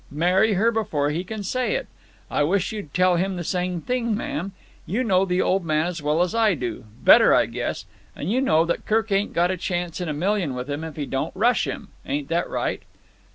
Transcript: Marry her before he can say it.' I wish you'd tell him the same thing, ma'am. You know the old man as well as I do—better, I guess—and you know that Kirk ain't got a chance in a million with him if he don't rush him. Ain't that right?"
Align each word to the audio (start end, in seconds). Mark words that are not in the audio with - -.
Marry 0.09 0.53
her 0.53 0.71
before 0.71 1.11
he 1.11 1.23
can 1.23 1.43
say 1.43 1.75
it.' 1.75 1.85
I 2.31 2.41
wish 2.41 2.71
you'd 2.71 2.91
tell 2.91 3.17
him 3.17 3.35
the 3.35 3.43
same 3.43 3.81
thing, 3.81 4.17
ma'am. 4.17 4.51
You 4.87 5.03
know 5.03 5.25
the 5.25 5.43
old 5.43 5.63
man 5.63 5.85
as 5.85 6.01
well 6.01 6.23
as 6.23 6.33
I 6.33 6.55
do—better, 6.55 7.35
I 7.35 7.45
guess—and 7.45 8.31
you 8.31 8.41
know 8.41 8.65
that 8.65 8.87
Kirk 8.87 9.11
ain't 9.11 9.33
got 9.33 9.51
a 9.51 9.57
chance 9.57 10.01
in 10.01 10.09
a 10.09 10.13
million 10.13 10.55
with 10.55 10.67
him 10.71 10.83
if 10.83 10.95
he 10.95 11.05
don't 11.05 11.35
rush 11.35 11.67
him. 11.67 11.89
Ain't 12.03 12.29
that 12.29 12.49
right?" 12.49 12.81